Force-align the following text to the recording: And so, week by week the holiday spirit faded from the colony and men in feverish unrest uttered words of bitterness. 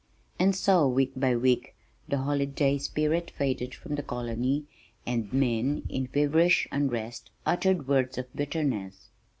And 0.39 0.55
so, 0.55 0.87
week 0.87 1.11
by 1.15 1.35
week 1.35 1.75
the 2.07 2.17
holiday 2.17 2.79
spirit 2.79 3.29
faded 3.37 3.75
from 3.75 3.93
the 3.93 4.01
colony 4.01 4.65
and 5.05 5.31
men 5.31 5.83
in 5.89 6.07
feverish 6.07 6.67
unrest 6.71 7.29
uttered 7.45 7.87
words 7.87 8.17
of 8.17 8.35
bitterness. 8.35 9.11